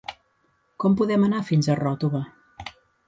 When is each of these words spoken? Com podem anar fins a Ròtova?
Com 0.83 0.95
podem 1.01 1.27
anar 1.27 1.41
fins 1.51 1.69
a 1.69 1.77
Ròtova? 1.83 2.23